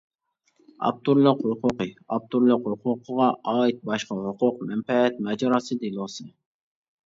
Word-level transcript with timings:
ئاپتورلۇق 0.87 1.43
ھوقۇقى، 1.49 1.87
ئاپتورلۇق 2.15 2.65
ھوقۇقىغا 2.71 3.29
ئائىت 3.53 3.87
باشقا 3.93 4.21
ھوقۇق-مەنپەئەت 4.25 5.23
ماجىراسى 5.29 5.83
دېلوسى. 5.87 6.31